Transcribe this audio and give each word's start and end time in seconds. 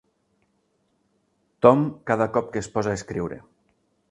Tom 1.67 1.85
cada 2.13 2.29
cop 2.39 2.51
que 2.57 2.65
es 2.67 2.71
posa 2.79 2.95
a 2.97 3.01
escriure. 3.03 3.41